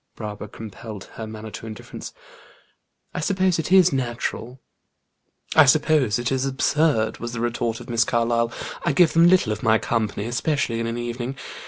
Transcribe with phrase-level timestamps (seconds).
[0.15, 2.11] Barbara compelled her manner to indifference.
[3.13, 4.59] "I suppose it is natural."
[5.55, 8.51] "I suppose it is absurd," was the retort of Miss Carlyle.
[8.83, 11.35] "I give them little of my company, especially in an evening.